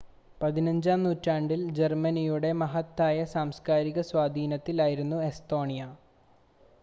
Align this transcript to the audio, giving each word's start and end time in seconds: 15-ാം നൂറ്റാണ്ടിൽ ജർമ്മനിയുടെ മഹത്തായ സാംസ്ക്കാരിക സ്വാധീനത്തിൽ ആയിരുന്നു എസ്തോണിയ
15-ാം 0.41 1.01
നൂറ്റാണ്ടിൽ 1.03 1.61
ജർമ്മനിയുടെ 1.77 2.51
മഹത്തായ 2.61 3.25
സാംസ്ക്കാരിക 3.33 4.01
സ്വാധീനത്തിൽ 4.09 4.81
ആയിരുന്നു 4.81 5.19
എസ്തോണിയ 5.27 5.83